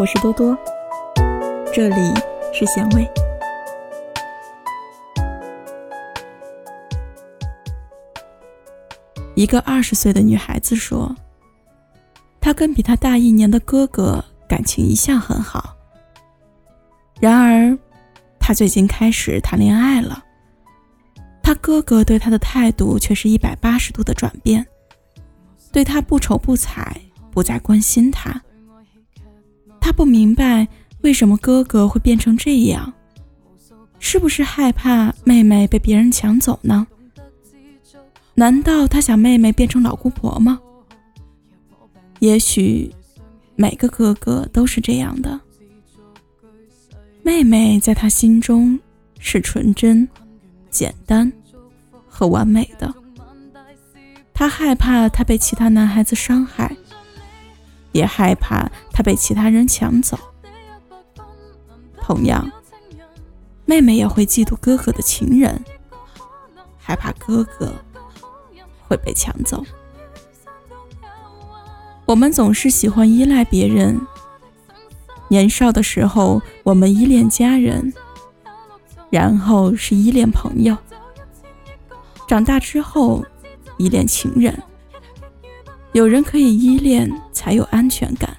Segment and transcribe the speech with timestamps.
[0.00, 0.56] 我是多多，
[1.74, 2.14] 这里
[2.54, 3.06] 是咸味。
[9.34, 11.14] 一个二十岁的女孩子说
[12.40, 15.76] ：“她跟比她大一年的哥哥感情一向很好。
[17.20, 17.78] 然而，
[18.38, 20.24] 她最近开始谈恋爱了。
[21.42, 24.66] 她哥哥对她的态度却是一百八十度的转变，
[25.70, 26.90] 对她不瞅不睬，
[27.30, 28.42] 不再关心她。
[30.00, 30.66] 不明白
[31.02, 32.90] 为什么哥哥会变成这样，
[33.98, 36.86] 是不是害怕妹妹被别人抢走呢？”
[38.32, 40.58] 难道他想妹妹变成老姑婆吗？
[42.20, 42.90] 也许
[43.56, 45.38] 每个哥哥都是这样的。
[47.22, 48.80] 妹妹在他心中
[49.18, 50.08] 是纯真、
[50.70, 51.30] 简单
[52.08, 52.90] 和完美的。
[54.32, 56.74] 他害怕她被其他男孩子伤害，
[58.00, 60.18] 也害怕他被其他人抢走。
[62.00, 62.50] 同样，
[63.66, 65.62] 妹妹也会嫉妒哥哥的情人，
[66.78, 67.74] 害怕哥哥。
[68.88, 69.64] 会被抢走。
[72.06, 74.00] 我们总是喜欢依赖别人。
[75.28, 77.94] 年少的时候，我们依恋家人，
[79.08, 80.76] 然后是依恋朋友。
[82.26, 83.24] 长大之后，
[83.76, 84.60] 依恋情人。
[85.92, 88.36] 有人可以依恋，才有安全感。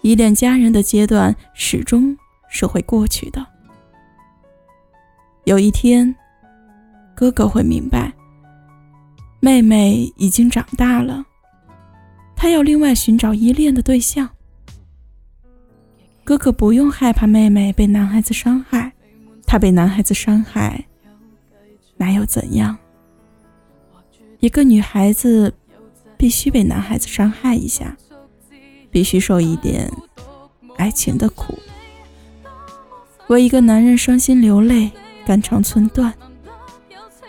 [0.00, 2.16] 依恋家人的阶段，始终
[2.48, 3.46] 是会过去的。
[5.44, 6.12] 有一天，
[7.14, 8.12] 哥哥会明白。
[9.38, 11.24] 妹妹已经长大了，
[12.34, 14.28] 她要另外寻找依恋的对象。
[16.24, 18.92] 哥哥不用害怕妹妹被男孩子伤害，
[19.46, 20.84] 他被男孩子伤害，
[21.96, 22.76] 那又怎样？
[24.38, 25.52] 一个女孩子
[26.22, 27.96] 必须被男孩子伤害一下，
[28.92, 29.92] 必须受一点
[30.76, 31.58] 爱情的苦，
[33.26, 34.92] 为一个男人伤心流泪、
[35.26, 36.14] 肝肠寸断，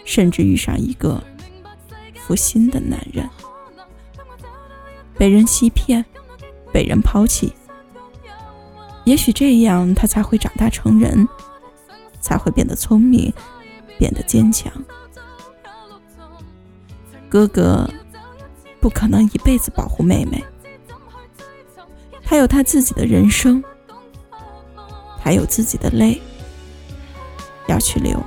[0.06, 1.24] 甚至遇上一个。
[2.28, 3.28] 负心的男人，
[5.18, 6.06] 被人欺骗，
[6.72, 7.52] 被人抛弃，
[9.06, 11.28] 也许这样他才会长大成人，
[12.22, 13.34] 才会变得聪明，
[13.98, 14.72] 变得坚强。
[17.28, 17.90] 哥哥
[18.84, 20.44] 不可能一辈子保护妹妹，
[22.22, 23.64] 她有她自己的人生，
[25.24, 26.22] 她有自己的泪
[27.68, 28.22] 要去流。